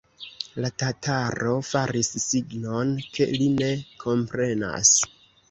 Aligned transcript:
La 0.63 0.69
tataro 0.83 1.53
faris 1.73 2.09
signon, 2.23 2.95
ke 3.19 3.29
li 3.35 3.51
ne 3.61 3.69
komprenas. 4.07 4.97